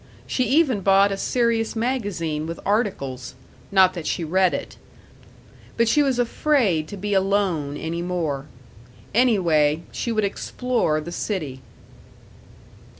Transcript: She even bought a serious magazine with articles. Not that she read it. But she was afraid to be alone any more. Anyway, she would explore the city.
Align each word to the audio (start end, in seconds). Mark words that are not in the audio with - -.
She 0.25 0.45
even 0.45 0.81
bought 0.81 1.11
a 1.11 1.15
serious 1.15 1.75
magazine 1.75 2.47
with 2.47 2.59
articles. 2.65 3.35
Not 3.71 3.93
that 3.93 4.07
she 4.07 4.23
read 4.23 4.51
it. 4.51 4.77
But 5.77 5.87
she 5.87 6.01
was 6.01 6.17
afraid 6.17 6.87
to 6.87 6.97
be 6.97 7.13
alone 7.13 7.77
any 7.77 8.01
more. 8.01 8.47
Anyway, 9.13 9.83
she 9.91 10.11
would 10.11 10.25
explore 10.25 10.99
the 11.01 11.11
city. 11.11 11.61